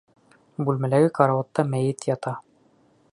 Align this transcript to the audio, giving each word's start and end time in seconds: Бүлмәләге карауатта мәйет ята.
Бүлмәләге 0.69 1.11
карауатта 1.19 1.67
мәйет 1.75 2.09
ята. 2.13 2.37